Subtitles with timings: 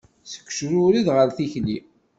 [0.31, 1.77] Seg ucrured ɣer tikli.